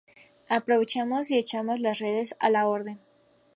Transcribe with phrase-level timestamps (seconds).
[0.49, 2.35] aprovechamos y echamos las redes.
[2.39, 2.97] a la orden.